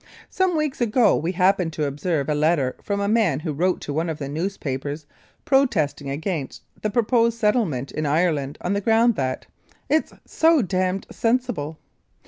[0.31, 3.93] Some weeks ago we happened to observe a letter from a man who wrote to
[3.93, 5.05] one of the newspapers
[5.45, 9.45] protesting against the proposed settlement in Ireland on the ground that,
[9.91, 11.77] "It's so damned sensible."